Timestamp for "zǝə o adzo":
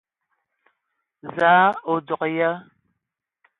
1.37-2.25